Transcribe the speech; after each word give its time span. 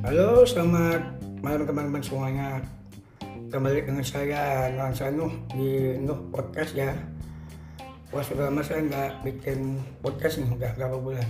Halo, 0.00 0.48
selamat 0.48 1.20
malam 1.44 1.68
teman-teman 1.68 2.00
semuanya. 2.00 2.64
Kembali 3.52 3.84
dengan 3.84 4.00
saya 4.00 4.72
Nuan 4.72 4.96
Sanu 4.96 5.28
di 5.52 6.00
Nuh 6.00 6.32
Podcast 6.32 6.72
ya. 6.72 6.96
Wah 8.16 8.24
sudah 8.24 8.48
lama 8.48 8.64
saya 8.64 8.80
nggak 8.88 9.28
bikin 9.28 9.76
podcast 10.00 10.40
nih, 10.40 10.56
udah 10.56 10.72
berapa 10.80 10.96
bulan. 10.96 11.28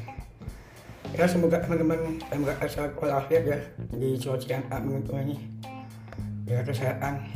Ya 1.18 1.26
semoga 1.26 1.58
teman-teman 1.66 2.22
semoga 2.30 2.54
sehat 2.70 2.94
walafiat 2.94 3.42
ya 3.42 3.58
di 3.90 4.14
cuaca 4.22 4.46
yang 4.46 4.62
tak 4.70 4.86
menentu 4.86 5.18
ini. 5.18 5.50
Ya 6.46 6.62
kesehatan. 6.62 7.26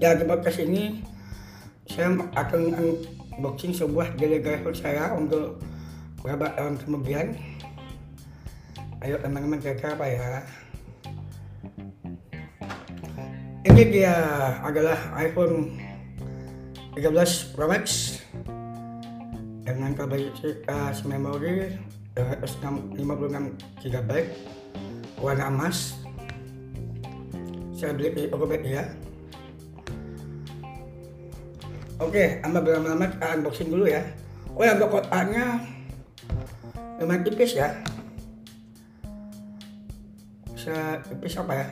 Ya 0.00 0.16
di 0.16 0.24
podcast 0.24 0.64
ini 0.64 1.04
saya 1.84 2.16
akan 2.16 2.60
unboxing 3.36 3.76
sebuah 3.76 4.16
delegasi 4.16 4.72
saya 4.72 5.12
untuk 5.12 5.60
beberapa 6.20 6.52
tahun 6.52 6.76
kemudian 6.84 7.26
ayo 9.00 9.16
teman-teman 9.24 9.56
kira 9.56 9.96
apa 9.96 10.04
ya? 10.04 10.44
Ini 13.64 13.82
dia 13.88 14.14
adalah 14.60 15.00
iPhone 15.16 15.80
13 16.92 17.56
Pro 17.56 17.72
Max 17.72 18.20
dengan 19.64 19.96
kapasitas 19.96 21.00
memori 21.08 21.72
256 22.12 23.00
GB 23.80 24.10
warna 25.24 25.48
emas. 25.48 25.96
Saya 27.72 27.96
beli 27.96 28.12
di 28.12 28.22
Tokopedia. 28.28 28.84
Oke, 32.00 32.44
amba 32.44 32.60
berlama-lama 32.60 33.08
kita 33.08 33.40
unboxing 33.40 33.72
dulu 33.72 33.88
ya. 33.88 34.04
Oh 34.52 34.64
yang 34.64 34.76
kotaknya 34.76 35.79
lumayan 37.00 37.24
tipis 37.24 37.56
ya. 37.56 37.72
Bisa 40.52 41.00
tipis 41.08 41.40
apa 41.40 41.52
ya? 41.56 41.66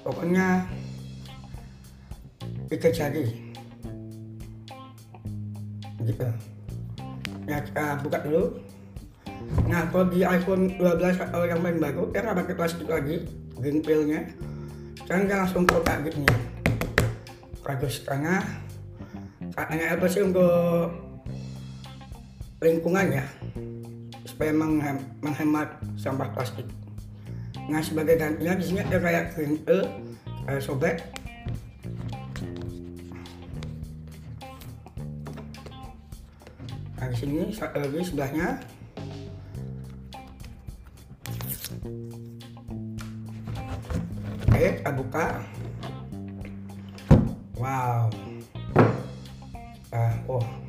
Pokoknya 0.00 0.64
tiga 2.72 2.88
jari. 2.88 3.28
Gitu. 6.00 6.28
Ya 7.44 7.60
kita 7.60 8.00
buka 8.00 8.24
dulu. 8.24 8.64
Nah 9.68 9.84
kalau 9.92 10.08
di 10.08 10.24
iPhone 10.24 10.80
12 10.80 11.28
atau 11.28 11.44
yang 11.44 11.60
paling 11.60 11.76
baru, 11.76 12.08
nggak 12.08 12.36
pakai 12.44 12.54
plastik 12.56 12.88
lagi, 12.88 13.28
green 13.60 13.84
pillnya. 13.84 14.24
Sekarang 15.04 15.28
langsung 15.28 15.68
kotak 15.68 16.08
gini. 16.08 16.24
Kardus 17.60 18.00
setengah, 18.00 18.40
katanya 19.52 20.00
apa 20.00 20.08
sih 20.08 20.24
untuk 20.24 20.88
lingkungan 22.64 23.12
ya 23.12 23.37
supaya 24.38 24.54
menghem, 24.54 25.02
menghemat 25.18 25.66
sampah 25.98 26.30
plastik. 26.30 26.62
Nah 27.66 27.82
sebagai 27.82 28.14
gantinya 28.14 28.54
di 28.54 28.70
sini 28.70 28.86
ada 28.86 29.02
kayak 29.02 29.34
green 29.34 29.58
pill 29.66 29.82
kayak 30.46 30.62
sobek. 30.62 30.96
Nah 37.02 37.06
di 37.10 37.16
sini 37.18 37.50
lagi 37.50 37.98
sebelahnya. 38.06 38.62
Oke 44.54 44.68
kita 44.78 44.90
buka. 44.94 45.26
Wow. 47.58 48.06
Uh, 49.90 50.14
oh 50.30 50.67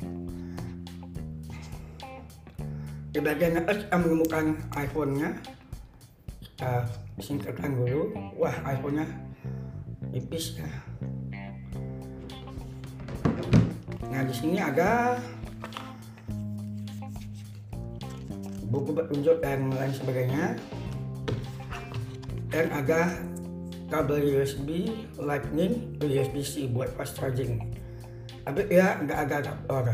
di 3.10 3.18
bagian 3.18 3.58
atas 3.58 3.82
kita 3.82 3.96
menemukan 3.98 4.54
iPhone-nya 4.70 5.34
kita 6.38 6.86
singkirkan 7.18 7.74
dulu. 7.74 8.14
Wah 8.38 8.54
iPhone-nya 8.70 9.06
tipis 10.14 10.54
ya. 10.54 10.70
Nah 14.10 14.22
di 14.22 14.34
sini 14.34 14.62
ada 14.62 15.18
buku 18.70 18.94
petunjuk 18.94 19.42
dan 19.42 19.74
lain 19.74 19.94
sebagainya. 19.94 20.54
Dan 22.50 22.66
ada 22.74 23.14
kabel 23.90 24.42
USB 24.42 24.90
Lightning 25.18 25.98
USB-C 25.98 26.70
buat 26.70 26.94
fast 26.94 27.18
charging. 27.18 27.58
Tapi 28.46 28.70
ya 28.70 29.02
nggak 29.02 29.18
ada 29.26 29.34
adaptor 29.42 29.84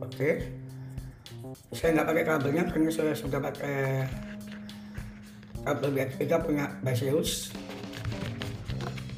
oke 0.00 0.63
saya 1.74 1.90
nggak 1.98 2.08
pakai 2.10 2.24
kabelnya 2.24 2.64
karena 2.70 2.90
saya 2.90 3.12
sudah 3.14 3.40
pakai 3.42 4.06
kabel 5.64 5.90
BX3 5.96 6.22
punya 6.44 6.66
Baseus 6.84 7.50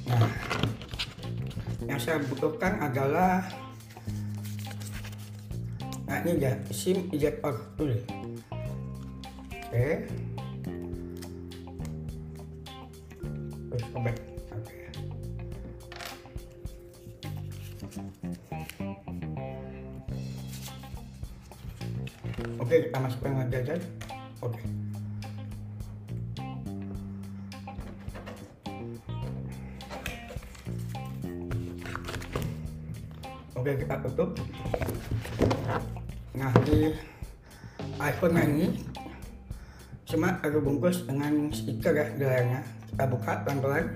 nah 0.06 0.30
yang 1.86 2.00
saya 2.02 2.22
butuhkan 2.26 2.78
adalah 2.82 3.42
nah 6.06 6.22
ini 6.22 6.38
ya 6.38 6.54
SIM 6.70 7.10
ejector 7.10 7.54
tool 7.74 7.92
oke. 9.50 9.88
Sobek 13.76 14.16
oke 14.54 14.78
Oke, 22.66 22.90
kita 22.90 22.98
masukkan 22.98 23.46
aja 23.46 23.62
aja. 23.62 23.74
Oke. 24.42 24.58
Oke, 33.54 33.70
kita 33.78 33.94
tutup. 34.02 34.34
Nah, 36.34 36.50
di 36.66 36.90
iPhone 38.02 38.34
ini 38.34 38.82
cuma 40.10 40.34
ada 40.42 40.58
bungkus 40.58 41.06
dengan 41.06 41.46
stiker 41.54 41.94
ya 41.94 42.06
di 42.18 42.24
layarnya. 42.26 42.66
Kita 42.90 43.04
buka 43.06 43.46
pelan-pelan. 43.46 43.86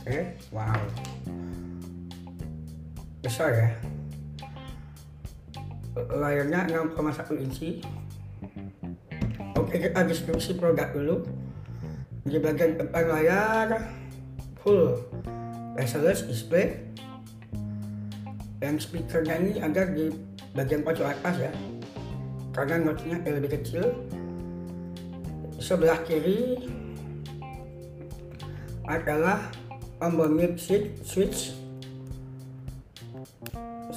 Oke, 0.00 0.18
wow. 0.48 0.80
Besar 3.20 3.52
ya 3.52 3.99
layarnya 5.96 6.70
6,1 6.70 7.42
inci. 7.42 7.82
Oke 9.58 9.76
kita 9.78 10.06
deskripsi 10.06 10.56
produk 10.58 10.88
dulu. 10.94 11.16
Di 12.26 12.38
bagian 12.38 12.78
depan 12.78 13.04
layar 13.10 13.68
full 14.62 14.98
bezel-less 15.74 16.26
display. 16.26 16.78
Dan 18.60 18.76
speakernya 18.76 19.40
ini 19.40 19.52
ada 19.58 19.88
di 19.88 20.12
bagian 20.52 20.84
pojok 20.84 21.06
atas 21.06 21.48
ya. 21.48 21.52
Karena 22.52 22.76
notnya 22.82 23.22
lebih 23.24 23.56
kecil. 23.56 24.04
Sebelah 25.60 26.00
kiri 26.04 26.60
adalah 28.84 29.48
tombol 30.00 30.32
mute 30.32 30.58
switch 31.04 31.59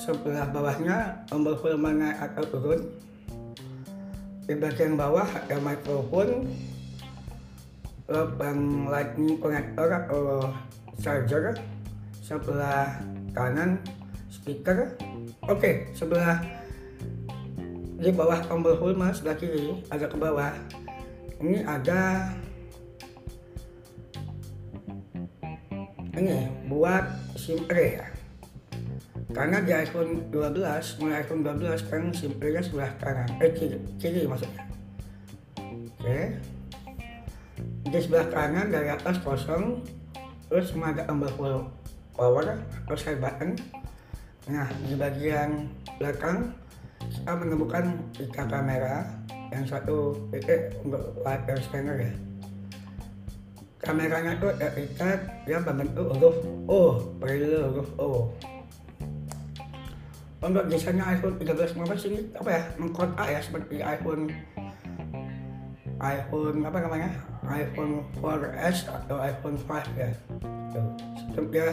sebelah 0.03 0.51
bawahnya 0.51 1.23
tombol 1.31 1.55
volume 1.55 1.95
naik 1.95 2.19
atau 2.19 2.43
turun. 2.51 2.81
Di 4.43 4.59
bagian 4.59 4.99
bawah 4.99 5.23
ada 5.23 5.55
mikrofon 5.63 6.43
lubang 8.11 8.91
lightning 8.91 9.39
connector 9.39 9.87
atau 9.87 10.51
charger. 10.99 11.55
Sebelah 12.19 12.99
kanan 13.31 13.79
speaker. 14.27 14.99
Oke 15.47 15.55
okay, 15.55 15.73
sebelah 15.95 16.43
di 17.95 18.11
bawah 18.11 18.43
tombol 18.43 18.75
volume 18.75 19.07
sebelah 19.15 19.39
kiri 19.39 19.87
agak 19.87 20.11
ke 20.11 20.17
bawah. 20.19 20.51
Ini 21.39 21.63
ada 21.63 22.27
ini 26.19 26.51
buat 26.67 27.07
SIM 27.39 27.63
ya 27.71 28.12
karena 29.33 29.57
di 29.65 29.73
iPhone 29.73 30.29
12 30.29 31.01
mulai 31.01 31.25
iPhone 31.25 31.41
12 31.41 31.81
sekarang 31.81 32.13
simpelnya 32.13 32.61
sebelah 32.61 32.93
kanan. 33.01 33.25
Eh 33.41 33.49
kiri, 33.49 33.77
kiri 33.97 34.29
maksudnya. 34.29 34.61
Oke. 35.57 36.37
Di 37.89 37.99
sebelah 37.99 38.29
kanan 38.29 38.69
dari 38.69 38.93
atas 38.93 39.17
kosong 39.25 39.81
terus 40.47 40.69
cuma 40.69 40.93
ada 40.93 41.09
tombol 41.09 41.65
power 42.13 42.61
atau 42.85 42.93
side 42.93 43.17
button. 43.17 43.57
Nah 44.53 44.69
di 44.85 44.93
bagian 44.93 45.65
belakang 45.97 46.53
kita 47.01 47.33
menemukan 47.33 47.85
tiga 48.13 48.45
kamera. 48.45 49.09
Yang 49.49 49.65
satu 49.69 49.97
itu 50.33 50.57
untuk 50.85 51.01
light 51.25 51.45
scanner 51.61 51.97
ya. 51.97 52.13
Kameranya 53.81 54.37
tuh 54.41 54.53
terikat 54.57 55.19
yang 55.45 55.61
berbentuk 55.61 56.09
huruf 56.15 56.37
O, 56.65 56.81
braille 57.21 57.61
huruf 57.69 57.89
O 57.99 58.33
untuk 60.43 60.67
desainnya 60.67 61.07
iPhone 61.07 61.39
13 61.39 61.73
Pro 61.73 61.87
Max 61.87 62.03
ini 62.03 62.19
apa 62.35 62.49
ya 62.51 62.61
mengkotak 62.75 63.27
ya 63.31 63.39
seperti 63.39 63.79
iPhone 63.79 64.27
iPhone 66.03 66.67
apa 66.67 66.77
namanya 66.83 67.09
iPhone 67.47 68.03
4S 68.19 68.91
atau 68.91 69.23
iPhone 69.23 69.55
5 69.55 69.71
ya. 69.95 70.11
Dia 71.47 71.71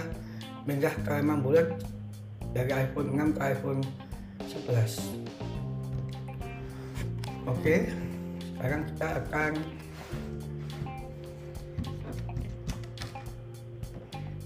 pindah 0.70 0.94
ke 1.02 1.11
memang 1.19 1.43
bulat 1.43 1.67
dari 2.55 2.70
iPhone 2.70 3.11
6 3.11 3.34
ke 3.34 3.40
iPhone 3.43 3.82
11 4.46 5.20
oke 7.46 7.76
sekarang 8.58 8.82
kita 8.93 9.08
akan 9.25 9.52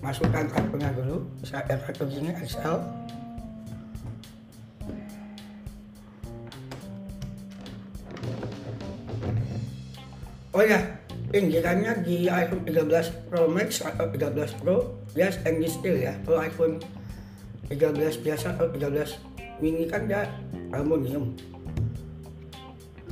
masukkan 0.04 0.44
kartunya 0.52 0.90
dulu 0.92 1.16
saya 1.42 1.76
kartu 1.80 2.04
gini 2.08 2.30
Excel 2.36 2.78
Oh 10.54 10.62
ya, 10.62 10.78
pinggirannya 11.34 12.06
di 12.06 12.30
iPhone 12.30 12.62
13 12.62 13.26
Pro 13.26 13.50
Max 13.50 13.82
atau 13.82 14.06
13 14.06 14.54
Pro 14.62 15.02
dia 15.10 15.26
stainless 15.26 15.74
steel 15.74 15.98
ya. 15.98 16.14
Kalau 16.22 16.38
iPhone 16.38 16.78
13 17.66 18.22
biasa 18.22 18.54
atau 18.54 18.70
13 18.70 19.18
mini 19.58 19.90
kan 19.90 20.06
dia 20.06 20.30
aluminium. 20.70 21.34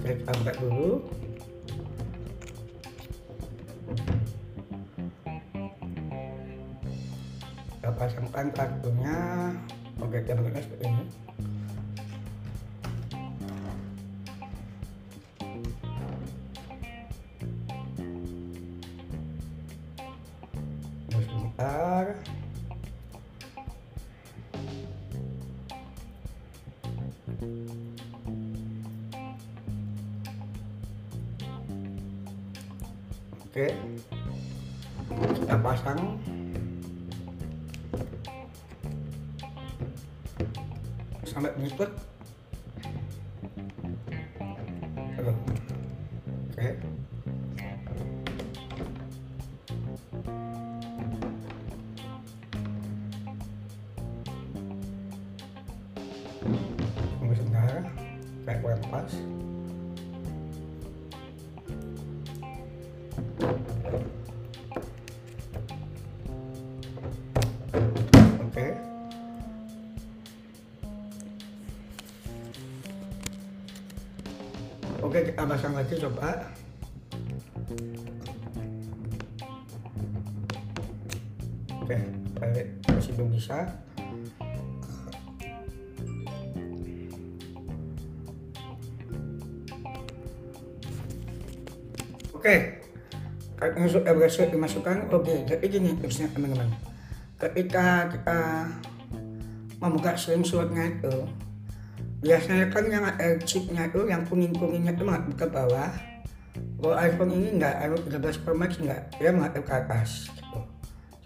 Kita 0.06 0.30
buka 0.38 0.52
dulu. 0.62 0.90
Kita 7.74 7.90
pasangkan 7.98 8.46
kartunya. 8.54 9.18
Oke, 9.98 10.22
kita 10.22 10.38
seperti 10.38 10.86
ini. 10.86 11.04
sebentar 21.62 22.06
oke. 33.46 33.66
Kita 35.38 35.56
pasang. 35.62 36.00
Sampai 41.22 41.52
buset 41.56 41.90
Oke, 75.12 75.28
kita 75.28 75.44
pasang 75.44 75.76
lagi 75.76 75.92
coba. 76.00 76.40
Oke, 81.84 81.96
balik 82.40 82.80
masih 82.88 83.12
belum 83.20 83.28
bisa. 83.36 83.60
Oke, 92.32 92.80
karena 93.60 93.84
sudah 93.84 94.16
berhasil 94.16 94.48
dimasukkan. 94.48 95.12
Oke, 95.12 95.44
jadi 95.44 95.64
gini 95.68 95.92
tipsnya 96.00 96.32
teman-teman. 96.32 96.72
Ketika 97.36 98.08
kita 98.16 98.64
membuka 99.76 100.16
screenshotnya 100.16 100.96
itu, 100.96 101.28
biasanya 102.22 102.70
kan 102.70 102.86
yang 102.86 103.04
air 103.18 103.36
chipnya 103.42 103.90
itu 103.90 104.06
yang 104.06 104.22
kuning 104.30 104.54
kuningnya 104.54 104.94
itu 104.94 105.02
mengatur 105.02 105.34
ke 105.34 105.46
bawah. 105.50 105.90
Kalau 106.52 106.96
iPhone 106.98 107.32
ini 107.34 107.58
enggak 107.58 107.74
iPhone 107.82 108.06
13 108.06 108.42
Pro 108.46 108.54
Max 108.54 108.78
enggak 108.78 109.10
dia 109.18 109.34
mengatur 109.34 109.62
ke 109.66 109.74
atas 109.74 110.30
gitu. 110.30 110.60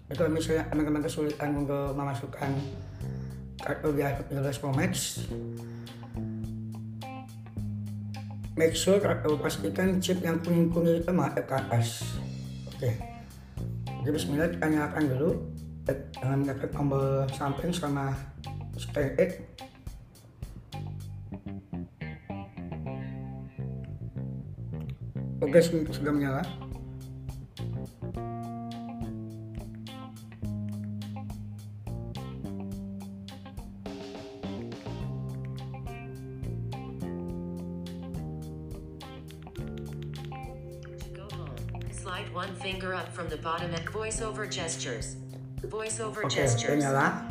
Jadi 0.09 0.15
kalau 0.17 0.31
misalnya 0.33 0.63
teman-teman 0.73 1.01
kesulitan 1.05 1.49
untuk 1.53 1.93
memasukkan 1.93 2.51
kartu 3.61 3.89
di 3.93 4.01
iPhone 4.01 4.29
13 4.41 4.61
Pro 4.61 4.71
Max 4.73 4.91
make 8.57 8.73
sure 8.73 8.97
atau 8.97 9.37
pastikan 9.37 10.01
chip 10.01 10.17
yang 10.25 10.41
kuning-kuning 10.41 11.05
itu 11.05 11.11
mengatur 11.13 11.45
ke 11.45 11.53
atas. 11.53 12.01
Oke. 12.73 12.89
Okay. 12.89 12.95
jadi 14.01 14.09
bismillah 14.17 14.49
kita 14.49 14.65
nyalakan 14.65 15.05
dulu. 15.13 15.31
Dengan 15.87 16.43
menekan 16.43 16.67
tombol 16.67 17.23
samping 17.31 17.71
sama 17.71 18.11
stay 18.75 19.15
8 19.15 19.56
Huwag 25.47 25.63
kang 25.63 25.87
sugam 25.95 26.19
niya, 26.19 26.31
ha? 26.35 26.43
Slide 41.91 42.33
one 42.33 42.53
finger 42.55 42.93
up 42.93 43.13
from 43.13 43.29
the 43.29 43.37
bottom 43.37 43.73
and 43.73 43.85
voiceover 43.87 44.51
gestures. 44.51 45.15
Voiceover 45.61 46.25
okay, 46.25 46.43
gestures. 46.43 46.83
Ganyan, 46.83 47.23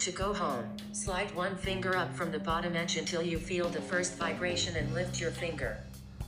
to 0.00 0.12
go 0.12 0.32
home, 0.32 0.64
slide 0.92 1.34
one 1.34 1.56
finger 1.56 1.94
up 1.94 2.14
from 2.16 2.32
the 2.32 2.38
bottom 2.38 2.74
edge 2.74 2.96
until 2.96 3.20
you 3.20 3.38
feel 3.38 3.68
the 3.68 3.82
first 3.82 4.16
vibration 4.16 4.76
and 4.76 4.94
lift 4.94 5.20
your 5.20 5.30
finger. 5.30 5.76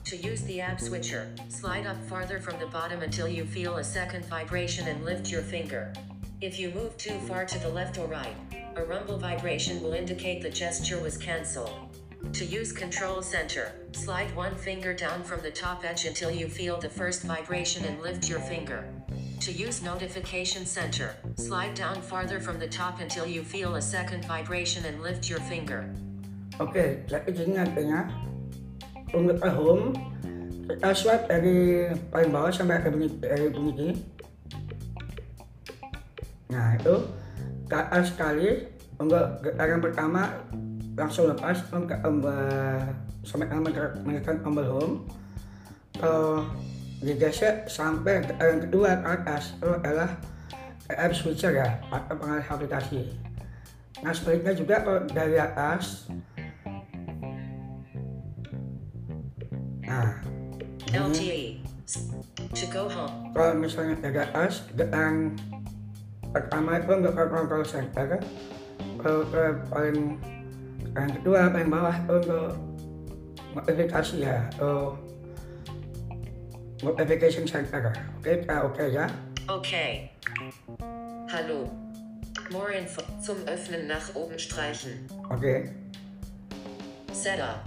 To 0.09 0.17
use 0.17 0.41
the 0.41 0.59
app 0.59 0.81
switcher, 0.81 1.29
slide 1.49 1.85
up 1.85 2.03
farther 2.05 2.39
from 2.39 2.57
the 2.57 2.65
bottom 2.65 3.03
until 3.03 3.27
you 3.27 3.45
feel 3.45 3.77
a 3.77 3.83
second 3.83 4.25
vibration 4.25 4.87
and 4.87 5.05
lift 5.05 5.29
your 5.29 5.43
finger. 5.43 5.93
If 6.41 6.57
you 6.57 6.71
move 6.71 6.97
too 6.97 7.19
far 7.27 7.45
to 7.45 7.59
the 7.59 7.69
left 7.69 7.99
or 7.99 8.07
right, 8.07 8.35
a 8.75 8.83
rumble 8.83 9.19
vibration 9.19 9.83
will 9.83 9.93
indicate 9.93 10.41
the 10.41 10.49
gesture 10.49 10.99
was 10.99 11.15
cancelled. 11.15 11.95
To 12.33 12.43
use 12.43 12.71
control 12.71 13.21
center, 13.21 13.71
slide 13.91 14.35
one 14.35 14.55
finger 14.55 14.95
down 14.95 15.21
from 15.21 15.43
the 15.43 15.51
top 15.51 15.85
edge 15.85 16.05
until 16.05 16.31
you 16.31 16.49
feel 16.49 16.79
the 16.79 16.89
first 16.89 17.21
vibration 17.21 17.85
and 17.85 18.01
lift 18.01 18.27
your 18.27 18.39
finger. 18.39 18.91
To 19.41 19.51
use 19.51 19.83
notification 19.83 20.65
center, 20.65 21.17
slide 21.35 21.75
down 21.75 22.01
farther 22.01 22.39
from 22.39 22.57
the 22.57 22.67
top 22.67 22.99
until 22.99 23.27
you 23.27 23.43
feel 23.43 23.75
a 23.75 23.81
second 23.81 24.25
vibration 24.25 24.85
and 24.85 25.03
lift 25.03 25.29
your 25.29 25.39
finger. 25.41 25.85
Oke, 26.59 27.05
jadi 27.05 27.29
gini 27.29 27.61
artinya 27.61 28.28
untuk 29.13 29.37
ke 29.41 29.49
home 29.49 29.95
kita 30.69 30.93
swipe 30.93 31.25
dari 31.25 31.89
paling 32.13 32.29
bawah 32.29 32.53
sampai 32.53 32.77
ke 32.85 32.93
bunyi 32.93 33.09
dari 33.17 33.49
bunyi 33.49 33.71
ini. 33.73 33.89
Nah 36.53 36.77
itu 36.77 36.95
ke 37.65 37.75
atas 37.75 38.13
sekali 38.13 38.69
untuk 39.01 39.41
getaran 39.41 39.81
pertama 39.81 40.29
langsung 40.93 41.25
lepas 41.25 41.57
untuk 41.73 41.97
tombol 42.05 42.37
sampai 43.25 43.49
menekan 44.05 44.37
tombol 44.45 44.65
home. 44.69 44.95
Kalau 45.97 46.45
digeser 47.01 47.65
sampai 47.65 48.21
getaran 48.21 48.61
kedua 48.61 48.93
ke 49.01 49.07
atas 49.09 49.57
itu 49.57 49.69
adalah 49.73 50.09
app 50.89 51.13
switcher 51.17 51.53
ya 51.53 51.81
atau 51.89 52.13
pengalih 52.13 52.45
aplikasi. 52.45 53.09
Nah 54.05 54.13
sebaliknya 54.13 54.53
juga 54.53 54.85
kalau 54.85 55.01
dari 55.09 55.37
atas 55.37 56.07
LTE. 60.93 61.65
To 62.53 62.65
go 62.69 62.85
home. 62.85 63.33
kalau 63.33 63.57
misalnya 63.57 63.97
dari 63.97 64.21
atas, 64.21 64.69
yang 64.77 65.33
pertama 66.29 66.77
itu 66.77 66.93
untuk 66.93 67.17
control 67.17 67.65
center, 67.65 68.21
kalau 69.01 69.25
ke 69.33 69.43
paling 69.73 70.21
yang 70.93 71.09
kedua 71.17 71.49
paling 71.49 71.69
bawah 71.73 71.95
itu 71.97 72.13
untuk 72.21 72.49
modifikasi 73.57 74.15
ya, 74.21 74.37
atau 74.53 74.93
modification 76.85 77.49
center. 77.49 77.89
Oke, 78.21 78.45
kita 78.45 78.55
oke 78.69 78.85
ya. 78.85 79.09
Okay. 79.49 80.13
Hallo. 81.25 81.65
More 82.53 82.73
info. 82.73 83.01
Zum 83.21 83.41
Öffnen 83.49 83.89
nach 83.89 84.13
oben 84.13 84.37
streichen. 84.37 85.09
Oke. 85.29 85.73
Setup. 87.13 87.65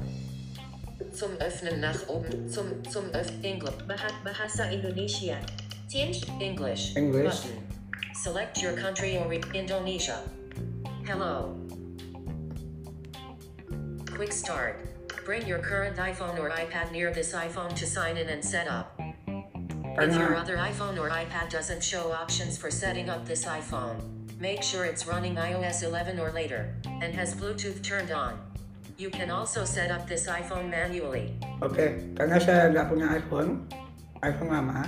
Zum 1.13 1.31
Öffnen 1.41 1.81
nach 1.81 2.09
oben. 2.09 2.49
Zum 2.49 2.85
zum 2.89 3.07
Öff 3.15 3.31
English. 3.43 3.75
Baha- 3.89 4.23
Bahasa 4.25 4.71
Indonesia. 4.71 5.39
Change. 5.89 6.23
English. 6.41 6.97
English. 6.97 7.41
Button. 7.43 7.63
Select 8.15 8.63
your 8.63 8.73
country 8.77 9.17
or 9.19 9.29
re- 9.29 9.43
Indonesia. 9.55 10.21
Hello. 11.07 11.57
Quick 14.15 14.33
start. 14.33 14.77
Bring 15.25 15.47
your 15.47 15.59
current 15.59 15.97
iPhone 15.97 16.39
or 16.39 16.51
iPad 16.51 16.93
near 16.93 17.13
this 17.13 17.33
iPhone 17.35 17.75
to 17.77 17.87
sign 17.87 18.17
in 18.17 18.29
and 18.29 18.45
set 18.45 18.69
up. 18.69 18.99
If 19.99 20.15
your 20.17 20.35
other 20.37 20.57
iPhone 20.57 20.99
or 20.99 21.11
iPad 21.11 21.51
doesn't 21.51 21.83
show 21.85 22.13
options 22.13 22.57
for 22.57 22.71
setting 22.71 23.11
up 23.11 23.27
this 23.27 23.45
iPhone, 23.45 24.01
make 24.41 24.63
sure 24.63 24.85
it's 24.85 25.07
running 25.07 25.37
iOS 25.37 25.83
11 25.83 26.19
or 26.19 26.33
later 26.33 26.75
and 27.03 27.15
has 27.15 27.35
Bluetooth 27.35 27.83
turned 27.83 28.11
on. 28.11 28.39
You 29.03 29.11
can 29.11 29.35
also 29.35 29.67
set 29.67 29.91
up 29.91 30.07
this 30.07 30.31
iPhone 30.31 30.71
manually. 30.71 31.35
Oke, 31.59 32.15
karena 32.15 32.39
saya 32.39 32.71
nggak 32.71 32.87
punya 32.87 33.11
iPhone, 33.11 33.67
iPhone 34.23 34.55
lama, 34.55 34.87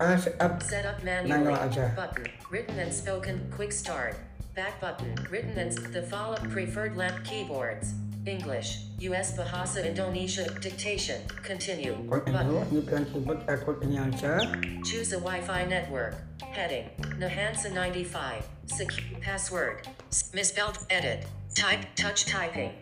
saya 0.00 0.16
Set 0.64 0.88
up 0.88 1.04
Manual 1.04 1.52
manually. 1.52 1.60
aja. 1.60 1.92
Button. 1.92 2.24
Written 2.48 2.80
and 2.80 2.88
spoken. 2.88 3.44
Quick 3.52 3.68
start. 3.68 4.16
Back 4.56 4.80
button. 4.80 5.12
Written 5.28 5.60
and 5.60 5.76
the 5.92 6.00
follow 6.08 6.40
preferred 6.48 6.96
lamp 6.96 7.20
keyboards. 7.20 7.92
English. 8.24 8.88
US 9.12 9.36
Bahasa 9.36 9.84
Indonesia. 9.84 10.48
Dictation. 10.64 11.20
Continue. 11.44 12.00
Button. 12.08 12.32
ini, 12.32 12.64
ini 12.72 12.80
pilihan 12.80 13.04
keyboard, 13.12 13.44
code 13.44 13.84
ini 13.84 14.00
aja. 14.00 14.40
Choose 14.88 15.12
a 15.12 15.20
Wi-Fi 15.20 15.68
network. 15.68 16.16
Heading. 16.40 16.88
Nahansa 17.20 17.68
95. 17.68 18.40
Secure. 18.72 19.20
Password. 19.20 19.84
Misspelled. 20.32 20.80
Edit. 20.88 21.28
Type. 21.52 21.84
Touch 21.92 22.24
typing. 22.24 22.72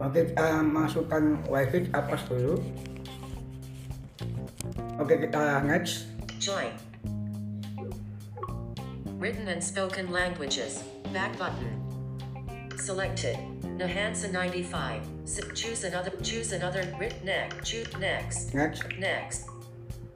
Oke, 0.00 0.32
kita 0.32 0.64
masukkan 0.64 1.44
wifi 1.44 1.84
atas 1.92 2.24
dulu. 2.24 2.56
Oke, 4.96 5.28
kita 5.28 5.60
next. 5.60 6.08
Join. 6.40 6.72
Written 9.20 9.44
and 9.52 9.60
spoken 9.60 10.08
languages. 10.08 10.80
Back 11.12 11.36
button. 11.36 11.76
Selected. 12.80 13.36
Nahansa 13.76 14.32
95. 14.32 15.04
S- 15.28 15.44
choose 15.52 15.84
another. 15.84 16.16
Choose 16.24 16.56
another. 16.56 16.80
Next. 17.20 17.60
Choose 17.60 17.92
next. 18.00 18.56
Next. 18.56 18.88
Next. 18.96 19.52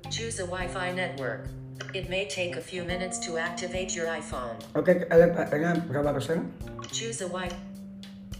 Choose 0.08 0.40
a 0.40 0.48
Wi-Fi 0.48 0.96
network. 0.96 1.52
It 1.92 2.08
may 2.08 2.24
take 2.24 2.56
a 2.56 2.64
few 2.64 2.88
minutes 2.88 3.20
to 3.28 3.36
activate 3.36 3.92
your 3.92 4.08
iPhone. 4.08 4.56
Oke, 4.72 5.04
kita 5.04 5.12
lihat 5.12 5.36
baterainya 5.36 5.84
berapa 5.84 6.16
persen? 6.16 6.48
Choose 6.88 7.20
a 7.20 7.28
Wi. 7.28 7.52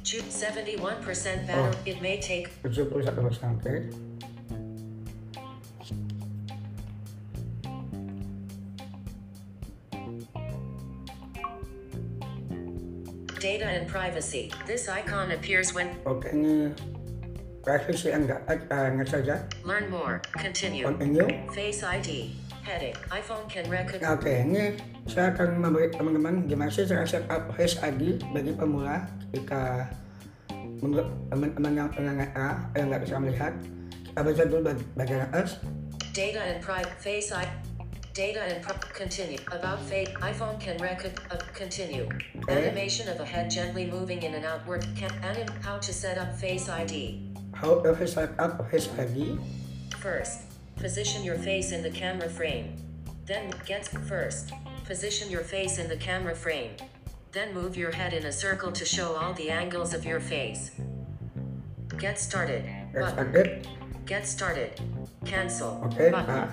Choose 0.04 0.23
71% 0.25 1.00
battery. 1.46 1.73
Oh. 1.73 1.73
It 1.87 2.02
may 2.02 2.20
take 2.20 2.52
71 2.62 3.14
persen, 3.16 3.56
oke. 3.56 4.14
data 13.44 13.66
and 13.68 13.87
privacy. 13.87 14.50
This 14.66 14.88
icon 14.88 15.32
appears 15.32 15.75
when 15.75 15.92
ini 16.04 16.73
privacy 17.61 18.08
and 18.08 18.25
next 18.96 19.12
saja. 19.12 19.44
learn 19.64 19.92
more. 19.92 20.25
Continue. 20.32 20.88
Continue. 20.88 21.28
Face 21.52 21.84
ID. 21.84 22.32
Heading. 22.64 22.97
iPhone 23.12 23.44
can 23.47 23.68
recognize. 23.68 24.09
Oke, 24.09 24.33
ini 24.40 24.80
saya 25.04 25.37
akan 25.37 25.61
memberi 25.61 25.92
teman-teman 25.92 26.49
gimana 26.49 26.73
sih 26.73 26.88
cara 26.88 27.04
setup 27.04 27.52
Face 27.52 27.76
ID 27.78 28.25
bagi 28.33 28.56
pemula 28.56 29.04
ketika 29.28 29.92
menurut 30.80 31.12
teman-teman 31.28 31.73
yang 31.76 31.88
pengennya 31.92 32.28
yang 32.73 32.88
nggak 32.88 33.02
bisa 33.04 33.21
melihat. 33.21 33.52
Kita 34.09 34.21
baca 34.25 34.42
dulu 34.49 34.61
bag- 34.64 34.88
bagian 34.97 35.21
atas. 35.28 35.61
Data 36.16 36.40
and 36.40 36.64
private 36.64 36.97
face 36.97 37.28
ID. 37.30 37.49
data 38.14 38.47
and 38.47 38.62
pro- 38.62 38.78
continue 38.94 39.42
about 39.50 39.83
face 39.90 40.06
iPhone 40.23 40.54
can 40.62 40.78
record 40.78 41.11
uh, 41.35 41.38
continue 41.50 42.06
Okay. 42.47 42.71
animation 42.71 43.11
of 43.11 43.18
a 43.18 43.26
head 43.26 43.50
gently 43.50 43.90
moving 43.90 44.23
in 44.23 44.38
and 44.38 44.47
outward 44.47 44.87
can 44.94 45.11
anim 45.26 45.50
how 45.66 45.83
to 45.83 45.90
set 45.90 46.14
up 46.14 46.30
face 46.38 46.71
ID 46.71 47.18
How 47.59 47.83
to 47.83 47.90
set 48.06 48.30
up 48.38 48.62
Face 48.71 48.87
ID. 48.94 49.35
first 49.99 50.53
position 50.76 51.25
your 51.25 51.37
face 51.37 51.73
in 51.73 51.83
the 51.83 51.90
camera 51.90 52.28
frame 52.28 52.76
then 53.26 53.52
get 53.66 53.87
first 53.87 54.52
position 54.85 55.31
your 55.31 55.43
face 55.43 55.78
in 55.78 55.88
the 55.88 55.97
camera 55.97 56.35
frame 56.35 56.73
then 57.33 57.52
move 57.54 57.76
your 57.76 57.90
head 57.90 58.12
in 58.12 58.26
a 58.26 58.33
circle 58.33 58.71
to 58.71 58.85
show 58.85 59.14
all 59.16 59.33
the 59.35 59.50
angles 59.50 59.95
of 59.95 60.04
your 60.04 60.21
face 60.21 60.71
get 61.99 62.19
started 62.19 62.64
started. 62.93 63.69
get 64.07 64.26
started 64.26 64.81
cancel 65.25 65.83
Okay. 65.87 66.11
button 66.11 66.26
Pak. 66.26 66.50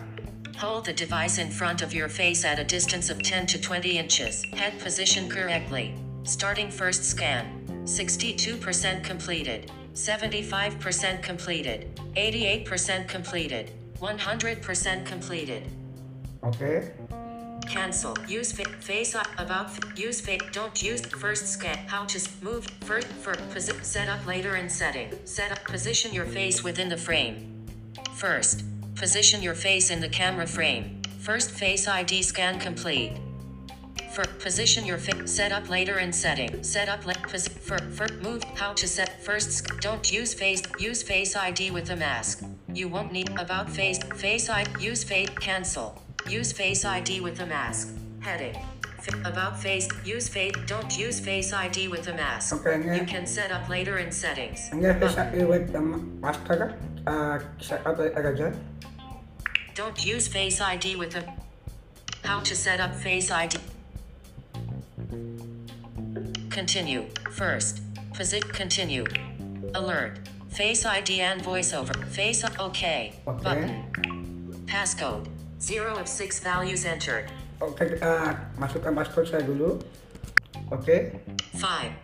Hold 0.57 0.85
the 0.85 0.93
device 0.93 1.39
in 1.39 1.49
front 1.49 1.81
of 1.81 1.91
your 1.91 2.07
face 2.07 2.45
at 2.45 2.59
a 2.59 2.63
distance 2.63 3.09
of 3.09 3.23
10 3.23 3.47
to 3.47 3.59
20 3.59 3.97
inches. 3.97 4.43
Head 4.53 4.77
position 4.79 5.27
correctly. 5.27 5.95
Starting 6.23 6.69
first 6.69 7.03
scan. 7.03 7.63
62% 7.83 9.03
completed. 9.03 9.71
75% 9.95 11.23
completed. 11.23 11.99
88% 12.15 13.07
completed. 13.07 13.71
100% 14.01 15.05
completed. 15.05 15.63
Okay. 16.43 16.91
Cancel. 17.69 18.15
Use 18.27 18.51
fa- 18.51 18.67
face 18.79 19.13
up 19.15 19.27
about 19.37 19.67
f- 19.67 19.79
use 19.97 20.19
face. 20.19 20.41
Don't 20.51 20.81
use 20.81 21.01
first 21.05 21.47
scan. 21.47 21.77
How 21.87 22.05
to 22.05 22.19
move 22.41 22.65
first 22.81 23.07
for 23.07 23.33
posi- 23.53 23.83
set 23.83 24.09
up 24.09 24.25
later 24.25 24.55
in 24.55 24.67
setting. 24.69 25.13
Set 25.25 25.51
up 25.51 25.63
position 25.65 26.13
your 26.13 26.25
face 26.25 26.63
within 26.63 26.89
the 26.89 26.97
frame. 26.97 27.63
First, 28.15 28.63
position 28.95 29.41
your 29.43 29.53
face 29.53 29.91
in 29.91 30.01
the 30.01 30.09
camera 30.09 30.47
frame. 30.47 31.01
First 31.19 31.51
face 31.51 31.87
ID 31.87 32.23
scan 32.23 32.59
complete. 32.59 33.13
For 34.13 34.25
position 34.39 34.83
your 34.85 34.97
face. 34.97 35.31
Set 35.31 35.51
up 35.51 35.69
later 35.69 35.99
in 35.99 36.11
setting. 36.11 36.63
Set 36.63 36.89
up 36.89 37.05
la- 37.05 37.13
pos- 37.13 37.47
for, 37.47 37.77
for 37.77 38.07
move 38.15 38.43
how 38.55 38.73
to 38.73 38.87
set 38.87 39.23
first. 39.23 39.51
sc- 39.51 39.79
Don't 39.79 40.11
use 40.11 40.33
face. 40.33 40.63
Use 40.79 41.03
face 41.03 41.35
ID 41.35 41.69
with 41.69 41.91
a 41.91 41.95
mask. 41.95 42.43
You 42.73 42.87
won't 42.87 43.11
need 43.11 43.29
about 43.37 43.69
face 43.69 43.99
face 44.15 44.49
ID. 44.49 44.69
Use 44.79 45.03
face 45.03 45.29
cancel. 45.39 46.01
Use 46.29 46.51
face 46.51 46.85
ID 46.85 47.19
with 47.19 47.39
a 47.41 47.45
mask. 47.45 47.93
Heading. 48.21 48.55
F- 48.99 49.25
about 49.25 49.59
face. 49.59 49.89
Use 50.05 50.29
face. 50.29 50.53
Don't 50.67 50.97
use 50.97 51.19
face 51.19 51.51
ID 51.51 51.89
with 51.89 52.07
a 52.07 52.13
mask. 52.13 52.55
Oke, 52.55 52.71
ini 52.71 52.95
You 52.99 53.05
can 53.05 53.25
set 53.25 53.51
up 53.51 53.67
later 53.67 53.97
in 53.99 54.11
settings. 54.11 54.69
ini 54.71 54.87
Face 54.99 55.17
ID 55.17 55.43
with 55.43 55.73
the 55.73 55.81
master. 56.21 56.77
Uh, 57.03 57.39
set 57.59 57.83
up 57.83 57.99
aja. 57.99 58.53
Don't 59.75 59.99
use 60.05 60.27
Face 60.31 60.61
ID 60.61 60.95
with 60.95 61.15
a. 61.19 61.23
How 62.23 62.39
to 62.39 62.55
set 62.55 62.79
up 62.79 62.95
Face 62.95 63.31
ID. 63.31 63.57
Continue. 66.49 67.09
First. 67.35 67.81
Posit. 68.13 68.47
Continue. 68.53 69.03
Alert. 69.75 70.19
Face 70.51 70.85
ID 70.85 71.21
and 71.21 71.41
voiceover. 71.41 71.95
Face. 72.07 72.43
OK. 72.43 72.59
Okay. 72.59 73.13
Button. 73.25 73.71
Passcode. 74.67 75.27
Zero 75.61 75.95
of 75.95 76.07
six 76.07 76.39
values 76.39 76.83
entered. 76.83 77.31
Okay, 77.61 77.95
uh, 78.01 78.35
kita 78.35 78.59
masukkan 78.59 78.91
uh, 78.91 78.97
password 78.99 79.25
saya 79.31 79.43
dulu. 79.47 79.79
Oke. 80.75 81.15
Five. 81.55 81.95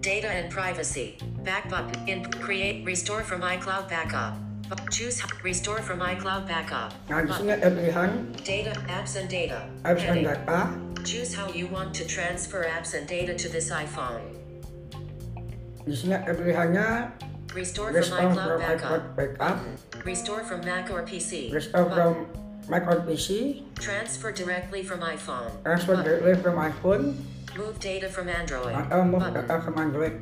Data 0.00 0.28
and 0.32 0.48
privacy. 0.48 1.20
Back 1.44 1.68
button. 1.68 1.92
In 2.08 2.24
create 2.40 2.86
restore 2.88 3.20
from 3.26 3.44
iCloud 3.44 3.90
backup. 3.92 4.40
Choose 4.88 5.20
restore 5.44 5.84
from 5.84 6.00
iCloud 6.00 6.48
backup. 6.48 6.96
Nah, 7.12 7.20
di 7.20 7.32
sini 7.36 7.60
pilihan 7.60 8.32
Data, 8.40 8.72
apps 8.88 9.20
and 9.20 9.28
data. 9.28 9.68
apps 9.84 10.00
and 10.08 10.24
data. 10.24 10.72
Choose 11.04 11.34
how 11.34 11.50
you 11.50 11.66
want 11.66 11.92
to 11.98 12.06
transfer 12.06 12.62
apps 12.64 12.94
and 12.94 13.06
data 13.06 13.34
to 13.34 13.48
this 13.50 13.70
iPhone. 13.70 14.22
Ada 15.82 16.30
pilihannya 16.30 17.10
Restore 17.52 17.90
from 17.90 17.96
restore 18.00 18.22
iCloud 18.22 18.46
from 18.48 18.60
backup. 18.62 18.80
iCloud 18.80 19.04
backup, 19.18 19.56
Restore 20.06 20.42
from 20.46 20.60
Mac 20.64 20.86
or 20.88 21.02
PC. 21.02 21.50
restore 21.52 21.90
from 21.90 22.14
Mac 22.70 22.86
or 22.86 23.02
PC, 23.02 23.60
Transfer 23.76 24.30
directly 24.30 24.86
from 24.86 25.02
iPhone. 25.02 25.50
transfer 25.66 25.98
Button. 25.98 26.06
directly 26.06 26.34
from 26.40 26.54
iPhone, 26.56 27.04
Move 27.58 27.76
data 27.82 28.06
from 28.08 28.30
Android. 28.30 28.72
atau 28.72 29.02
move 29.04 29.20
Button. 29.26 29.42
data 29.42 29.54
from 29.60 29.74
Android 29.76 30.14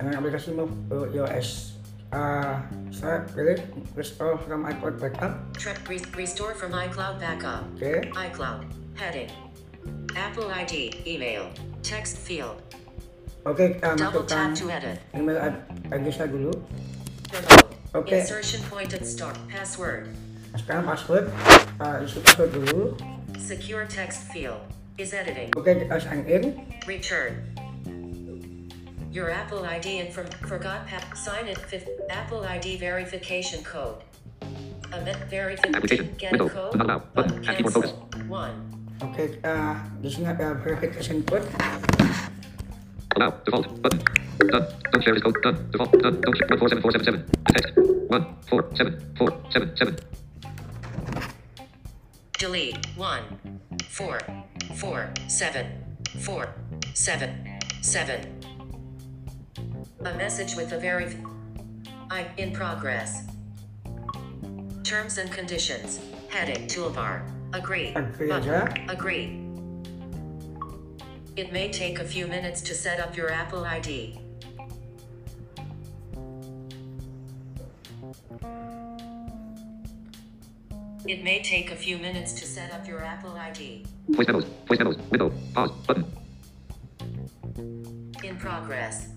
dengan 0.00 0.12
aplikasi 0.18 0.50
move 0.56 0.72
to 0.88 1.04
iOS. 1.12 1.76
Uh, 2.10 2.58
saya 2.90 3.26
pilih 3.36 3.58
restore 3.94 4.40
from 4.40 4.64
iCloud 4.64 4.96
backup. 4.98 5.36
Tra- 5.54 5.76
re- 5.86 6.02
restore 6.16 6.56
from 6.56 6.72
iCloud 6.72 7.20
backup. 7.20 7.68
Oke. 7.76 8.08
iCloud. 8.08 8.64
Heading. 8.96 9.30
Apple 10.16 10.48
ID. 10.50 10.94
Email. 11.06 11.50
Text 11.82 12.18
field. 12.18 12.62
Okay, 13.44 13.76
kita 13.76 13.92
Double 14.00 14.24
masukkan 14.24 14.56
tap 14.56 14.56
to 14.56 14.66
edit. 14.72 14.96
email 15.12 15.36
ad- 15.36 15.60
address 15.92 16.16
saya 16.16 16.32
dulu. 16.32 16.48
Remote. 17.28 17.68
Okay. 17.94 18.24
Insertion 18.24 18.64
point 18.72 18.90
at 18.96 19.04
start. 19.04 19.36
Password. 19.52 20.08
Nah, 20.50 20.58
sekarang 20.58 20.82
password, 20.88 21.28
uh, 21.78 22.00
isi 22.00 22.18
password 22.24 22.50
dulu. 22.56 22.96
Secure 23.36 23.84
text 23.84 24.32
field. 24.32 24.58
Is 24.96 25.10
editing. 25.10 25.50
Okay, 25.58 25.74
kita 25.82 25.98
sign 25.98 26.22
in. 26.24 26.54
Return. 26.86 27.42
Your 29.10 29.30
Apple 29.30 29.62
ID 29.62 29.98
and 30.00 30.10
from 30.10 30.26
forgot 30.46 30.86
pa- 30.86 31.02
sign 31.14 31.46
in 31.46 31.58
fifth 31.68 31.86
Apple 32.08 32.42
ID 32.46 32.78
verification 32.78 33.62
code. 33.66 34.02
Amend 34.94 35.18
verification. 35.26 35.74
Application. 35.74 36.06
Get 36.16 36.32
Window. 36.38 36.48
code. 36.48 36.78
Not 36.78 36.86
allowed. 36.86 37.04
Button. 37.12 37.42
Add 37.42 37.58
keyboard 37.58 37.74
focus. 37.74 37.92
One. 38.26 38.73
Oke, 39.04 39.36
kita 39.36 39.84
di 40.00 40.08
sini 40.08 40.24
ada 40.24 40.56
verification 40.56 41.20
code. 41.28 41.44
Allow. 43.20 43.36
Default. 43.44 43.68
Button. 43.84 44.00
Done. 44.48 44.64
Don't 44.64 45.02
share 45.04 45.12
this 45.12 45.20
code. 45.20 45.36
Done. 45.44 45.60
Default. 45.68 45.92
Done. 46.00 46.16
Don't 46.24 46.32
share. 46.32 46.48
14747. 46.56 47.20
Text. 47.52 47.76
147477. 48.08 50.00
Delete. 52.40 52.80
One. 52.96 53.60
Four. 53.92 54.24
Four. 54.80 55.12
Seven. 55.28 55.66
Four. 56.24 56.56
Seven. 56.96 57.60
Seven. 57.84 58.24
A 60.00 60.16
message 60.16 60.56
with 60.56 60.72
a 60.72 60.80
very, 60.80 61.12
I 62.08 62.24
in 62.40 62.56
progress. 62.56 63.28
Terms 64.82 65.20
and 65.20 65.30
conditions. 65.30 66.00
Heading 66.32 66.66
toolbar. 66.66 67.43
Agree. 67.54 67.94
Agree 67.94 68.28
Button. 68.28 68.50
aja. 68.50 68.92
Agree. 68.92 69.40
It 71.36 71.52
may 71.52 71.70
take 71.70 72.00
a 72.00 72.04
few 72.04 72.26
minutes 72.26 72.60
to 72.62 72.74
set 72.74 72.98
up 72.98 73.16
your 73.16 73.30
Apple 73.30 73.64
ID. 73.64 74.18
It 81.06 81.22
may 81.22 81.42
take 81.42 81.70
a 81.70 81.76
few 81.76 81.96
minutes 81.98 82.32
to 82.40 82.46
set 82.46 82.72
up 82.72 82.88
your 82.88 83.04
Apple 83.04 83.36
ID. 83.36 83.84
Voice 84.08 84.26
memos. 84.26 84.46
Voice 84.66 84.78
memos. 84.78 84.96
Window. 85.10 85.32
Pause. 85.54 85.70
Button. 85.86 86.04
In 88.24 88.36
progress. 88.36 89.10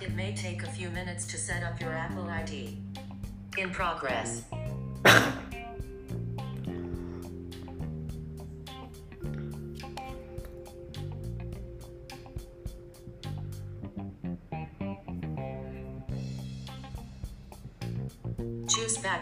It 0.00 0.14
may 0.14 0.34
take 0.34 0.64
a 0.64 0.70
few 0.70 0.90
minutes 0.90 1.26
to 1.26 1.36
set 1.36 1.62
up 1.62 1.80
your 1.80 1.92
Apple 1.92 2.28
ID. 2.28 2.78
In 3.56 3.70
progress. 3.70 4.42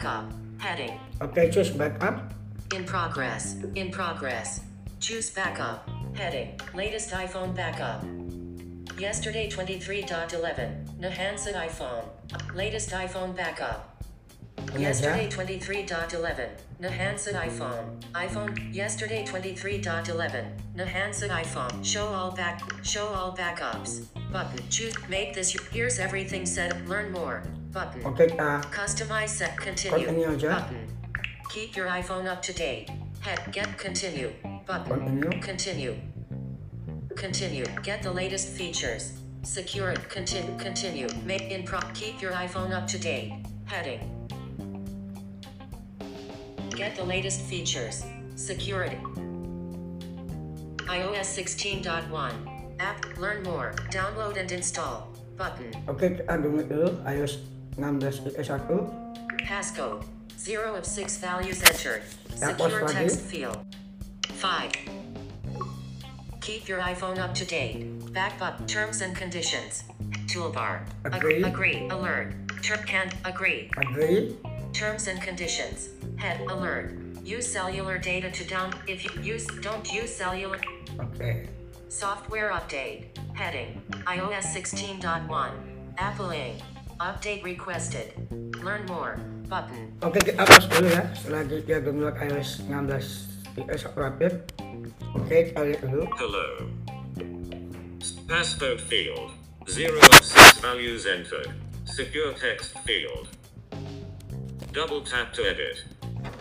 backup. 0.06 0.32
Heading. 0.58 0.98
Oke, 1.20 1.50
choose 1.52 1.70
backup. 1.70 2.32
In 2.74 2.84
progress. 2.84 3.56
In 3.74 3.90
progress. 3.90 4.60
Choose 5.00 5.30
backup. 5.30 5.88
Heading. 6.14 6.58
Latest 6.74 7.10
iPhone 7.10 7.54
backup. 7.54 8.04
Yesterday 8.98 9.50
23.11. 9.50 11.00
Nahansa 11.00 11.52
iPhone. 11.54 12.04
Latest 12.54 12.90
iPhone 12.90 13.36
backup. 13.36 14.02
Yesterday 14.78 15.28
23.11. 15.28 16.48
Nahansa 16.80 17.32
iPhone. 17.34 18.00
iPhone. 18.14 18.74
Yesterday 18.74 19.24
23.11. 19.26 20.46
Nahansa 20.76 21.28
iPhone. 21.28 21.84
Show 21.84 22.06
all 22.06 22.30
back. 22.30 22.62
Show 22.82 23.06
all 23.08 23.36
backups. 23.36 24.06
Button. 24.32 24.62
Choose. 24.70 24.94
Make 25.08 25.34
this. 25.34 25.52
your- 25.54 25.64
Here's 25.72 25.98
everything 25.98 26.46
set. 26.46 26.86
Learn 26.88 27.12
more. 27.12 27.42
Button. 27.76 28.00
Oke, 28.08 28.24
kita 28.24 28.40
uh, 28.40 28.58
Customize 28.72 29.36
set 29.36 29.52
continue 29.60 30.08
Continue 30.08 30.32
aja. 30.32 30.64
button. 30.64 30.80
Keep 31.52 31.76
your 31.76 31.92
iPhone 31.92 32.24
up 32.24 32.40
to 32.40 32.56
date. 32.56 32.88
Head 33.20 33.36
get 33.52 33.68
continue 33.76 34.32
button. 34.64 34.88
Continue. 34.88 35.28
Continue. 35.44 35.94
Continue. 37.12 37.68
Get 37.84 38.00
the 38.00 38.08
latest 38.08 38.56
features. 38.56 39.20
Secure 39.44 39.92
it. 39.92 40.00
Continue. 40.08 40.56
Continue. 40.56 41.04
Make 41.28 41.52
in 41.52 41.68
pro. 41.68 41.84
Keep 41.92 42.24
your 42.24 42.32
iPhone 42.32 42.72
up 42.72 42.88
to 42.88 42.96
date. 42.96 43.44
Heading. 43.68 44.00
Get 46.72 46.96
the 46.96 47.04
latest 47.04 47.44
features. 47.44 48.08
Security. 48.40 48.96
iOS 50.88 51.28
16.1. 51.28 52.08
App. 52.80 53.04
Learn 53.20 53.44
more. 53.44 53.76
Download 53.92 54.40
and 54.40 54.48
install. 54.48 55.12
Button. 55.36 55.68
Oke, 55.84 56.16
kita 56.16 56.24
uh, 56.24 56.40
download 56.40 56.68
dulu 56.72 56.88
iOS 57.04 57.55
16 57.76 58.32
IE1. 58.32 59.38
Passcode. 59.42 60.04
Zero 60.38 60.74
of 60.74 60.84
six 60.86 61.18
values 61.18 61.62
entered. 61.62 62.02
Secure 62.34 62.88
text 62.88 63.20
field. 63.20 63.58
Five. 64.28 64.72
Keep 66.40 66.68
your 66.68 66.80
iPhone 66.80 67.18
up 67.18 67.34
to 67.34 67.44
date. 67.44 68.12
Back 68.12 68.38
button. 68.38 68.66
Terms 68.66 69.00
and 69.02 69.14
conditions. 69.14 69.84
Toolbar. 70.26 70.80
Ag- 71.04 71.14
Agree. 71.16 71.42
agree. 71.42 71.88
Alert. 71.90 72.34
Term 72.62 72.78
can 72.86 73.10
agree. 73.24 73.70
Agree. 73.76 74.36
Terms 74.72 75.06
and 75.08 75.20
conditions. 75.20 75.88
Head 76.16 76.40
alert. 76.48 76.94
Use 77.24 77.46
cellular 77.50 77.98
data 77.98 78.30
to 78.30 78.44
down. 78.44 78.72
If 78.86 79.04
you 79.04 79.10
use, 79.22 79.46
don't 79.60 79.92
use 79.92 80.14
cellular. 80.14 80.60
Okay. 81.00 81.48
Software 81.88 82.50
update. 82.52 83.06
Heading. 83.34 83.82
iOS 84.06 84.44
16.1. 84.54 85.50
Apple 85.98 86.28
Inc. 86.28 86.60
Update 87.00 87.44
requested. 87.44 88.12
Learn 88.64 88.86
more. 88.86 89.20
Button. 89.52 89.92
Oke, 90.00 90.16
kita 90.24 90.42
pause 90.48 90.64
dulu 90.64 90.88
ya. 90.88 91.04
Setelah 91.12 91.42
dia 91.44 91.78
download 91.84 92.16
iOS 92.16 92.64
16 92.64 93.60
IE1 93.60 94.00
update. 94.00 94.36
Oke, 95.12 95.36
kita 95.52 95.60
lihat 95.60 95.80
dulu. 95.84 96.08
Hello. 96.16 96.48
Passcode 98.24 98.80
field. 98.80 99.36
0 99.68 99.92
of 99.92 100.24
6 100.24 100.64
values 100.64 101.04
entered. 101.04 101.52
Secure 101.84 102.32
text 102.32 102.74
field. 102.88 103.28
Double 104.72 105.04
tap 105.04 105.36
to 105.36 105.44
edit. 105.44 105.84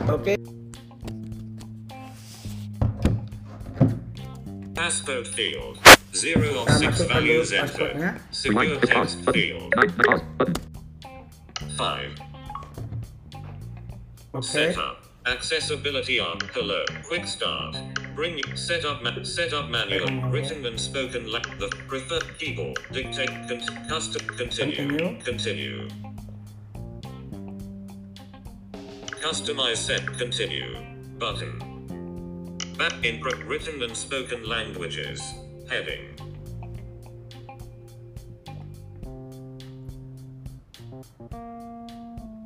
Oke, 0.08 0.40
Passcode 4.76 5.28
field. 5.28 5.85
0 6.16 6.64
of 6.64 6.68
Kita 6.68 6.96
6 6.96 7.12
values 7.12 7.52
passwordnya. 7.52 8.16
entered. 8.16 8.32
Secure 8.32 8.64
Rewind. 8.64 8.88
Text 8.88 9.18
field. 9.36 9.68
Nine. 9.76 9.92
Pause. 10.00 10.24
Button. 10.40 10.56
5. 11.76 12.12
oke. 14.34 14.44
Setup. 14.44 14.98
Accessibility 15.26 16.20
on. 16.22 16.38
Hello. 16.54 16.86
Quick 17.04 17.26
start. 17.28 17.76
Bring 18.16 18.40
setup 18.56 19.02
ma- 19.04 19.24
setup 19.26 19.68
manual. 19.70 20.08
Written 20.30 20.64
and 20.66 20.80
spoken 20.80 21.28
la- 21.28 21.42
the 21.60 21.68
preferred 21.90 22.38
keyboard. 22.38 22.78
Dictate 22.94 23.34
con- 23.50 23.66
custom 23.90 24.22
continue. 24.38 25.18
Continue. 25.26 25.90
Customize 29.20 29.78
set 29.82 30.06
continue. 30.18 30.78
Button. 31.18 31.58
Back 32.78 33.04
in 33.04 33.20
pro- 33.20 33.42
written 33.50 33.82
and 33.82 33.98
spoken 33.98 34.46
languages. 34.48 35.20
Heading. 35.70 36.14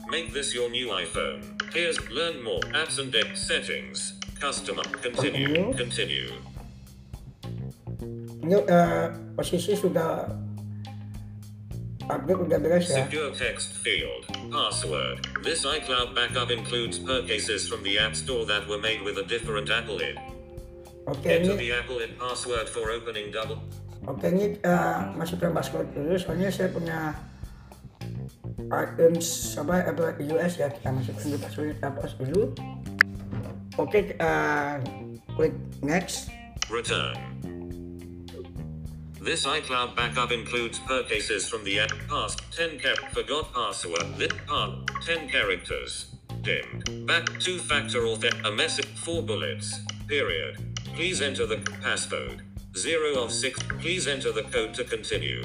Make 0.10 0.34
this 0.34 0.56
your 0.56 0.70
new 0.72 0.88
iPhone. 0.88 1.44
Here's 1.74 2.00
learn 2.10 2.42
more 2.42 2.62
apps 2.74 2.98
and 2.98 3.12
deck 3.12 3.36
settings. 3.36 4.14
Customer 4.40 4.84
continue. 5.04 5.76
Continue. 5.76 6.32
Ini 8.40 8.56
eh, 8.56 9.08
posisi 9.36 9.76
sudah 9.76 10.32
update 12.08 12.40
udah 12.40 12.58
beres 12.58 12.88
ya. 12.88 13.04
Secure 13.04 13.36
text 13.36 13.76
field. 13.84 14.26
Password. 14.48 15.28
This 15.44 15.68
iCloud 15.68 16.16
backup 16.16 16.50
includes 16.50 16.98
purchases 16.98 17.68
from 17.68 17.84
the 17.84 18.00
App 18.00 18.16
Store 18.16 18.48
that 18.48 18.66
were 18.66 18.80
made 18.80 19.04
with 19.04 19.20
a 19.20 19.28
different 19.28 19.68
Apple 19.68 20.00
ID. 20.00 20.39
Enter 21.26 21.58
the 21.58 21.72
Apple 21.74 21.98
ID 22.00 22.18
password 22.20 22.70
for 22.70 22.92
opening 22.92 23.34
double. 23.34 23.62
Oke 24.08 24.32
ini 24.32 24.56
eh, 24.62 25.00
masih 25.18 25.36
ke 25.38 25.50
password 25.52 25.92
dulu 25.92 26.16
soalnya 26.16 26.50
saya 26.50 26.70
punya 26.72 27.14
items 28.70 29.58
apa 29.58 29.86
Apple 29.90 30.14
US 30.38 30.62
ya 30.62 30.70
kita 30.70 30.90
masukkan 30.94 31.26
di 31.26 31.38
password 31.38 31.68
kita 31.78 31.90
pause 31.94 32.16
dulu. 32.22 32.44
Oke 33.78 34.00
kita 34.14 34.34
klik 35.36 35.56
next. 35.82 36.30
Return. 36.70 37.18
This 39.20 39.44
iCloud 39.44 40.00
backup 40.00 40.32
includes 40.32 40.80
purchases 40.88 41.44
from 41.50 41.68
the 41.68 41.84
app 41.84 41.92
past 42.08 42.40
10 42.56 42.80
char- 42.80 43.04
forgot 43.12 43.52
password 43.52 44.16
this 44.16 44.32
part 44.48 44.88
10 45.04 45.28
characters 45.28 46.16
dimmed 46.42 46.88
back 47.06 47.28
two 47.44 47.60
factor 47.60 48.08
auth 48.08 48.24
a 48.48 48.52
message 48.56 48.88
four 49.04 49.20
bullets 49.22 49.76
period 50.08 50.56
please 51.00 51.22
enter 51.22 51.46
the 51.46 51.56
passcode 51.86 52.42
0 52.76 53.14
of 53.24 53.32
6 53.32 53.64
please 53.80 54.06
enter 54.06 54.34
the 54.34 54.44
code 54.44 54.74
to 54.74 54.84
continue 54.84 55.42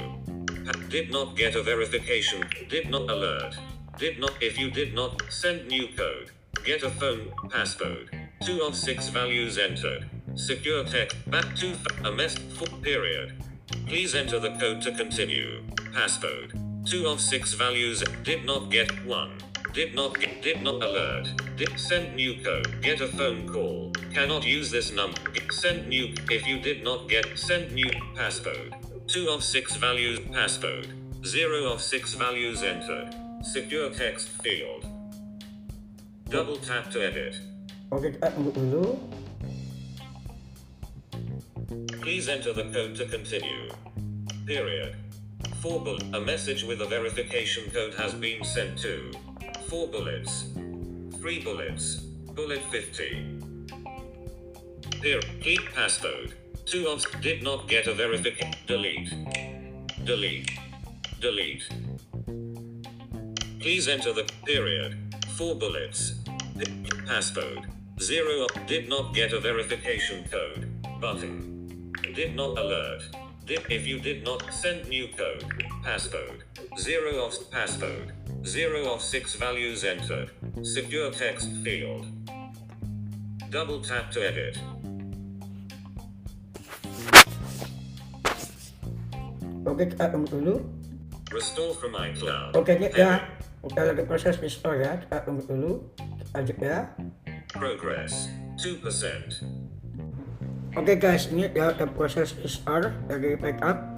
did 0.89 1.13
not 1.13 1.37
get 1.37 1.55
a 1.55 1.63
verification 1.63 2.43
did 2.69 2.91
not 2.91 3.09
alert 3.09 3.55
did 3.97 4.19
not 4.19 4.33
if 4.43 4.59
you 4.59 4.69
did 4.69 4.93
not 4.95 5.23
send 5.31 5.69
new 5.69 5.87
code 5.97 6.33
get 6.65 6.83
a 6.83 6.91
phone 6.91 7.31
passcode 7.55 8.09
Two 8.45 8.61
of 8.61 8.77
six 8.77 9.09
values 9.09 9.57
entered. 9.57 10.05
Secure 10.35 10.85
text. 10.85 11.17
Back 11.31 11.57
to 11.57 11.75
a 12.05 12.13
mess. 12.13 12.37
For 12.37 12.67
period. 12.83 13.43
Please 13.87 14.15
enter 14.15 14.39
the 14.39 14.51
code 14.59 14.83
to 14.83 14.93
continue. 14.93 15.63
Passcode. 15.95 16.53
Two 16.85 17.07
of 17.07 17.23
six 17.23 17.55
values. 17.55 18.05
Did 18.23 18.45
not 18.45 18.71
get 18.71 18.91
one. 19.07 19.39
Did 19.75 19.93
not 19.97 20.21
get. 20.21 20.41
Did 20.41 20.63
not 20.63 20.81
alert. 20.85 21.27
Did 21.57 21.77
send 21.81 22.15
new 22.15 22.41
code. 22.45 22.81
Get 22.81 23.01
a 23.01 23.09
phone 23.09 23.49
call. 23.49 23.91
Cannot 24.15 24.47
use 24.47 24.71
this 24.71 24.93
number. 24.93 25.19
Send 25.51 25.89
new. 25.89 26.15
If 26.31 26.47
you 26.47 26.61
did 26.61 26.85
not 26.85 27.09
get. 27.09 27.37
Send 27.37 27.73
new. 27.75 27.91
Passcode. 28.15 28.71
Two 29.09 29.29
of 29.31 29.43
six 29.43 29.75
values. 29.75 30.21
Passcode. 30.31 30.87
Zero 31.27 31.65
of 31.73 31.83
six 31.83 32.15
values 32.15 32.63
entered. 32.63 33.17
Secure 33.43 33.91
text 33.91 34.29
field. 34.45 34.87
Double 36.29 36.57
tap 36.57 36.89
to 36.93 37.03
edit. 37.03 37.35
Okay, 37.91 38.15
tunggu 38.23 38.55
dulu. 38.55 38.95
Please 41.99 42.31
enter 42.31 42.55
the 42.55 42.71
code 42.71 42.95
to 42.95 43.11
continue. 43.11 43.75
Period. 44.47 44.95
Four 45.59 45.83
bull- 45.83 46.15
A 46.15 46.21
message 46.23 46.63
with 46.63 46.79
a 46.79 46.87
verification 46.87 47.67
code 47.75 47.99
has 47.99 48.15
been 48.15 48.45
sent 48.47 48.79
to. 48.87 49.11
Four 49.75 49.89
bullets. 49.89 50.45
Three 51.19 51.41
bullets. 51.43 51.97
Bullet 52.37 52.63
50. 52.71 53.41
Here, 55.03 55.21
keep 55.41 55.63
passcode. 55.75 56.35
Two 56.65 56.87
of 56.87 57.05
did 57.21 57.43
not 57.43 57.67
get 57.67 57.89
a 57.89 57.93
verification. 57.93 58.55
Delete. 58.69 59.13
Delete. 60.05 60.49
Delete. 61.21 61.69
Please 63.59 63.89
enter 63.89 64.13
the 64.13 64.31
period. 64.47 64.97
Four 65.37 65.57
bullets. 65.57 66.21
P- 66.57 66.67
Passcode. 67.09 67.67
Zero 68.01 68.45
of 68.45 68.67
did 68.69 68.89
not 68.89 69.13
get 69.13 69.33
a 69.33 69.41
verification 69.41 70.25
code. 70.31 70.71
Button. 71.01 71.93
Did 72.15 72.37
not 72.37 72.57
alert. 72.57 73.03
Did 73.45 73.63
if 73.69 73.89
you 73.89 73.99
did 73.99 74.23
not 74.23 74.55
send 74.55 74.89
new 74.89 75.09
code. 75.09 75.45
Passcode. 75.83 76.43
Zero 76.79 77.25
of 77.27 77.33
passcode. 77.51 78.13
Zero 78.45 78.93
of 78.93 79.01
six 79.01 79.41
values 79.41 79.89
entered. 79.89 80.29
Secure 80.61 81.09
text 81.09 81.49
field. 81.65 82.05
Double 83.49 83.81
tap 83.81 84.13
to 84.13 84.21
edit. 84.21 84.61
Oke, 89.65 89.89
kita 89.89 90.13
tunggu 90.13 90.29
dulu. 90.29 90.61
Restore 91.33 91.73
from 91.81 91.97
iCloud. 91.97 92.53
Oke, 92.53 92.77
ini 92.77 92.93
ya. 92.93 93.25
Kita 93.65 93.81
lagi 93.81 94.05
proses 94.05 94.37
restore 94.37 94.77
ya. 94.77 95.01
Kita 95.01 95.25
tunggu 95.25 95.49
dulu. 95.49 95.73
Lanjut 96.37 96.61
ya. 96.61 96.93
Progress. 97.49 98.29
2%. 98.61 99.41
Oke 100.77 101.01
guys, 101.01 101.33
ini 101.33 101.49
ya 101.49 101.73
ada 101.73 101.89
proses 101.89 102.37
restore 102.45 102.93
dari 103.09 103.41
backup. 103.41 103.97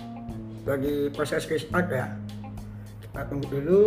Lagi 0.63 1.11
proses 1.11 1.51
restart 1.51 1.91
ya. 1.91 2.15
Kita 3.03 3.27
tunggu 3.27 3.51
dulu. 3.51 3.83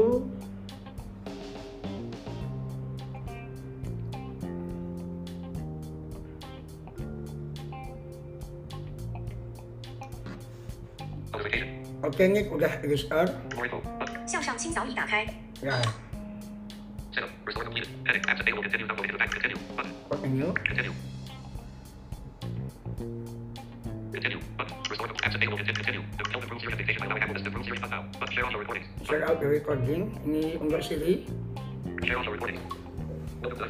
Oke, 12.00 12.24
ini 12.26 12.48
udah 12.48 12.72
restart. 12.88 13.36
Ya. 15.60 15.76
Continue. 20.10 20.50
Continue. 20.56 20.96
Continue. 24.10 24.39
Continue. 24.39 24.39
Out 29.30 29.38
the 29.38 29.48
recording. 29.50 30.10
Ini 30.26 30.58
untuk 30.58 30.82
Siri. 30.82 31.30
Recording. 32.02 32.58
Oke. 33.46 33.65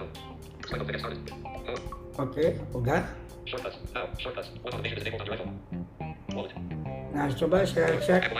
Oke, 0.79 2.35
okay, 2.35 2.47
udah. 2.71 3.03
Shortcuts. 3.43 3.79
Shortcuts. 4.19 4.49
What 4.63 4.75
on 4.75 4.83
iPhone? 4.83 5.88
Nah, 7.19 7.27
coba 7.35 7.67
saya 7.67 7.99
cek. 7.99 8.31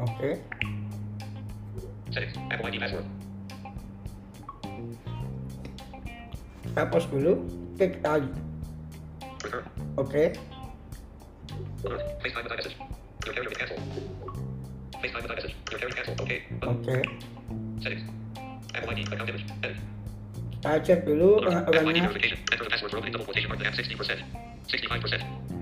Oke. 0.00 0.40
Saya 6.72 6.84
pause 6.88 7.08
dulu, 7.12 7.44
klik 7.76 8.00
lagi. 8.00 8.32
Oke. 10.00 10.32
Oke. 16.64 16.96
Saya 20.64 20.78
cek 20.80 21.04
dulu 21.04 21.44
eh, 21.44 21.60
orangnya. 21.68 22.08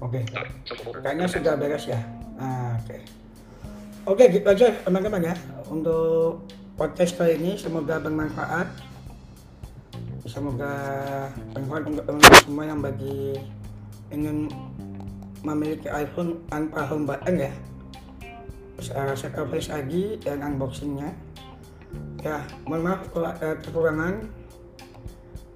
Oke. 0.00 0.20
Folder. 0.84 1.00
Kayaknya 1.00 1.26
sudah 1.26 1.52
beres 1.56 1.84
ya. 1.88 2.00
Nah, 2.36 2.76
oke. 2.76 2.96
Oke, 4.06 4.24
gitu 4.30 4.46
aja 4.46 4.68
teman-teman 4.84 5.32
ya. 5.32 5.34
Untuk 5.66 6.46
podcast 6.76 7.16
kali 7.16 7.40
ini 7.40 7.56
semoga 7.56 7.98
bermanfaat. 7.98 8.68
Semoga 10.28 10.74
bermanfaat 11.54 11.82
untuk 11.90 12.04
teman-teman 12.04 12.42
semua 12.44 12.64
yang 12.68 12.80
bagi 12.84 13.40
ingin 14.12 14.52
memiliki 15.42 15.88
iPhone 15.90 16.44
tanpa 16.52 16.84
home 16.86 17.08
button 17.08 17.40
ya. 17.40 17.52
Saya 18.76 19.16
rasa 19.16 19.32
lagi 19.32 20.20
dan 20.20 20.44
unboxingnya. 20.44 21.10
Ya, 22.20 22.44
mohon 22.68 22.84
maaf 22.84 23.08
kalau 23.14 23.32
ada 23.32 23.56
kekurangan. 23.64 24.28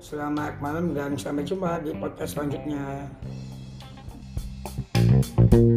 Selamat 0.01 0.57
malam 0.59 0.97
dan 0.97 1.15
sampai 1.15 1.45
jumpa 1.45 1.85
di 1.85 1.93
podcast 1.95 2.35
selanjutnya. 2.35 3.07
Thank 5.23 5.53
you. 5.53 5.70